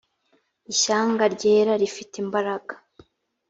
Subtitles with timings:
[0.73, 2.73] ishyanga ryera rifite imbaraga